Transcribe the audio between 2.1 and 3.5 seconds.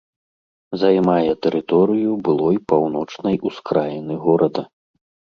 былой паўночнай